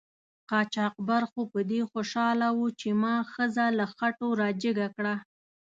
قاچاقبر 0.49 1.21
خو 1.31 1.41
په 1.51 1.59
دې 1.69 1.81
خوشحاله 1.91 2.47
و 2.57 2.61
چې 2.79 2.89
ما 3.01 3.15
ښځه 3.31 3.65
له 3.77 3.85
خټو 3.95 4.27
را 4.39 4.49
جګه 4.63 4.87
کړه. 4.95 5.15